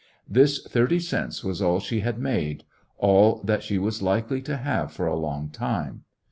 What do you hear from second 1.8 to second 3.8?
had made, all that she